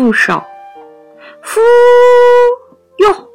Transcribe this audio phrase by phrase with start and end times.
[0.00, 0.48] 不少。
[1.42, 1.60] 夫
[2.96, 3.28] 哟。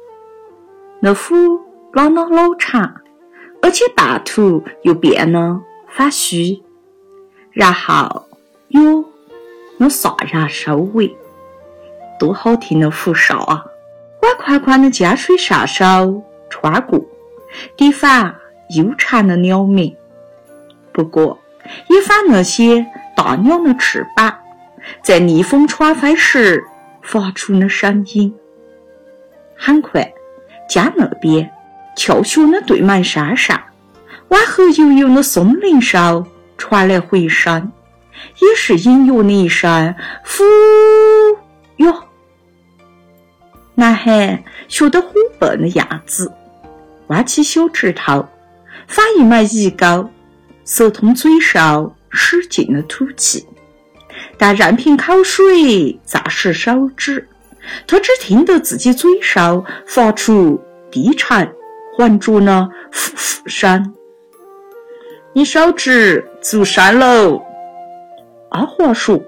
[0.98, 1.60] 那夫
[1.92, 3.02] 老衲老长
[3.62, 6.60] 而且半途又变得发虚。
[7.52, 8.26] 然后
[8.70, 9.04] 哟
[9.78, 11.16] 那啥然收尾
[12.18, 13.64] 多好听的符哨啊。
[14.20, 17.00] 我宽宽的江水上手穿过
[17.76, 18.34] 地方
[18.70, 19.94] 悠长的鸟鸣
[20.92, 21.38] 不过
[21.88, 22.84] 也放那些
[23.16, 24.36] 大鸟的翅膀
[25.02, 26.64] 在逆风穿飞时
[27.02, 28.34] 发出的声音。
[29.56, 30.12] 很快，
[30.68, 31.50] 江那边
[31.96, 33.60] 翘学的对门山上，
[34.28, 36.26] 往后游泳的松林上
[36.58, 37.72] 传来回声，
[38.40, 40.44] 也是隐约的一声“呼
[41.76, 42.04] 哟”。
[43.74, 46.32] 男孩学得虎笨的样子，
[47.08, 48.26] 弯起小指头，
[48.86, 50.08] 发一枚一勾，
[50.64, 53.46] 舌通嘴上，使劲的吐气，
[54.38, 57.28] 但任凭口水炸湿手指。
[57.86, 61.52] 他只听得自己嘴上发出低沉
[61.96, 63.92] 浑浊的“呼呼”声。
[65.32, 67.42] 你手指足深喽，
[68.50, 69.20] 阿华说。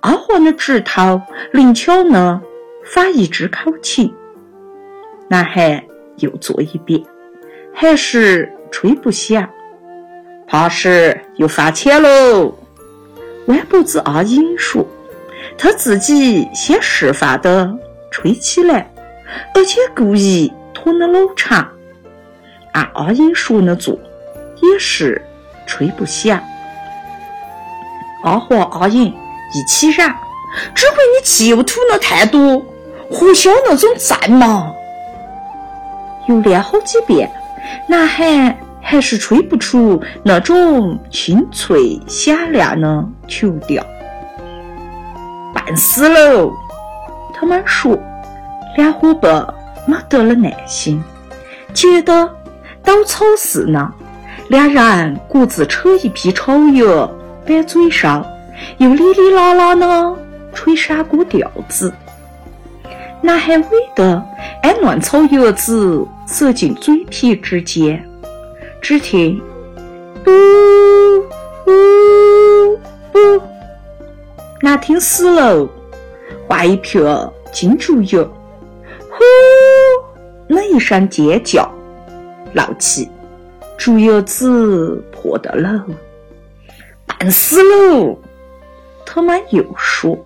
[0.00, 1.20] 阿华的指头
[1.52, 2.40] 灵巧呢，
[2.84, 4.12] 发一支口琴。
[5.28, 5.84] 男孩
[6.16, 7.02] 又做一遍，
[7.74, 9.48] 还是吹不响。
[10.46, 12.56] 怕是又犯浅喽。
[13.48, 14.86] 弯脖子阿英说。
[15.56, 17.68] 他自己先示范的
[18.10, 18.90] 吹起来，
[19.54, 21.68] 而且故意拖得老长，
[22.72, 23.98] 按阿英说的做，
[24.62, 25.20] 也是
[25.66, 26.40] 吹不响。
[28.24, 29.06] 阿华、阿英
[29.54, 30.14] 一起嚷
[30.74, 32.64] ：“只怪你气又吐了太多，
[33.10, 34.72] 胡削那种赞嘛！”
[36.26, 37.30] 又练好几遍，
[37.86, 38.56] 男孩
[38.90, 43.84] 还是吹不出那种清脆响亮的曲调。
[45.52, 46.54] 半死喽！
[47.34, 47.98] 他们说，
[48.78, 49.46] 两伙伴
[49.86, 51.04] 没得了耐心，
[51.74, 52.34] 觉得
[52.82, 53.92] 抖草似呢。
[54.48, 56.82] 两人各自扯一批草叶
[57.46, 58.24] 摆嘴上，
[58.78, 60.16] 又哩哩啦啦的
[60.54, 61.92] 吹山歌调子。
[63.20, 64.24] 男孩为的
[64.62, 68.07] 按乱草叶子塞进嘴皮之间，
[68.80, 69.40] 只听
[70.26, 70.30] “呜
[71.66, 72.72] 呜
[73.14, 73.42] 呜”。
[74.62, 75.68] 难听死了！
[76.48, 77.04] 画一片
[77.52, 79.24] 金竹叶，呼
[80.46, 81.70] 那一声尖叫，
[82.52, 83.08] 闹起
[83.76, 85.82] 竹叶子破的喽，
[87.06, 88.18] 半死喽！
[89.04, 90.18] 他们又说。